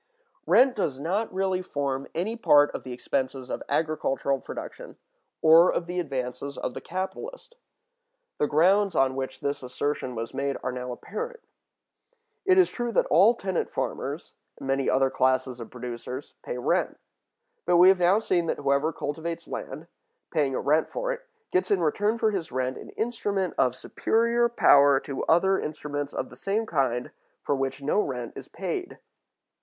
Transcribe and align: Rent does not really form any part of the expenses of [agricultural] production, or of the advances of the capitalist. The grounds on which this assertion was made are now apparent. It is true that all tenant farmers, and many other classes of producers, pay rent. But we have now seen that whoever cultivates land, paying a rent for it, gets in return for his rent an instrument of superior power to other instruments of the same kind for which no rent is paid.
Rent 0.47 0.75
does 0.75 0.99
not 0.99 1.31
really 1.31 1.61
form 1.61 2.07
any 2.15 2.35
part 2.35 2.71
of 2.71 2.81
the 2.81 2.91
expenses 2.91 3.51
of 3.51 3.61
[agricultural] 3.69 4.39
production, 4.43 4.97
or 5.43 5.71
of 5.71 5.85
the 5.85 5.99
advances 5.99 6.57
of 6.57 6.73
the 6.73 6.81
capitalist. 6.81 7.53
The 8.39 8.47
grounds 8.47 8.95
on 8.95 9.15
which 9.15 9.41
this 9.41 9.61
assertion 9.61 10.15
was 10.15 10.33
made 10.33 10.57
are 10.63 10.71
now 10.71 10.91
apparent. 10.91 11.41
It 12.45 12.57
is 12.57 12.71
true 12.71 12.91
that 12.93 13.05
all 13.11 13.35
tenant 13.35 13.69
farmers, 13.69 14.33
and 14.57 14.67
many 14.67 14.89
other 14.89 15.11
classes 15.11 15.59
of 15.59 15.69
producers, 15.69 16.33
pay 16.41 16.57
rent. 16.57 16.97
But 17.67 17.77
we 17.77 17.89
have 17.89 17.99
now 17.99 18.17
seen 18.17 18.47
that 18.47 18.57
whoever 18.57 18.91
cultivates 18.91 19.47
land, 19.47 19.85
paying 20.31 20.55
a 20.55 20.59
rent 20.59 20.89
for 20.89 21.11
it, 21.11 21.27
gets 21.51 21.69
in 21.69 21.79
return 21.79 22.17
for 22.17 22.31
his 22.31 22.51
rent 22.51 22.75
an 22.75 22.89
instrument 22.97 23.53
of 23.55 23.75
superior 23.75 24.49
power 24.49 24.99
to 25.01 25.23
other 25.25 25.59
instruments 25.59 26.11
of 26.11 26.31
the 26.31 26.35
same 26.35 26.65
kind 26.65 27.11
for 27.43 27.53
which 27.53 27.83
no 27.83 27.99
rent 28.01 28.33
is 28.35 28.47
paid. 28.47 28.97